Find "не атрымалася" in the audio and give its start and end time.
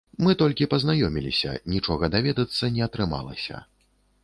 2.79-3.63